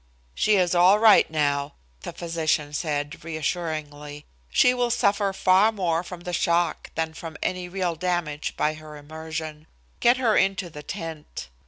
[0.33, 4.25] "She is all right now," the physician said, reassuringly.
[4.49, 8.97] "She will suffer far more from the shock than from any real damage by her
[8.97, 9.67] immersion.
[9.99, 11.49] Get her into the tent."